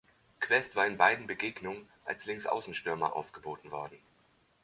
Quest 0.39 0.75
war 0.75 0.87
in 0.87 0.97
beiden 0.97 1.27
Begegnung 1.27 1.87
als 2.05 2.25
Linksaußenstürmer 2.25 3.15
aufgeboten 3.15 3.69
worden. 3.69 3.99